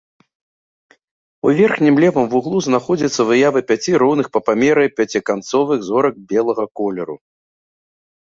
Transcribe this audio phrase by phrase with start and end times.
[1.47, 7.15] У верхнім левым вуглу знаходзіцца выява пяці роўных па памеры пяціканцовых зорак белага колеру.